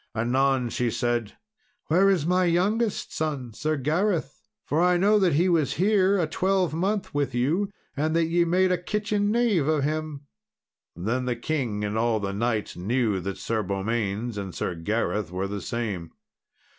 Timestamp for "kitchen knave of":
8.81-9.83